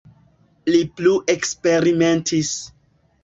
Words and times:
Li 0.75 0.79
plu 1.01 1.11
eksperimentis. 1.35 2.51